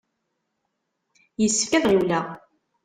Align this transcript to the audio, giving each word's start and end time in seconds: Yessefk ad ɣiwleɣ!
Yessefk 1.41 1.71
ad 1.73 1.85
ɣiwleɣ! 1.89 2.25